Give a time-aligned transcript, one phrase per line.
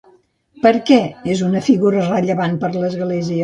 [0.63, 0.97] Per què
[1.35, 3.37] és una figura rellevant per l'Església?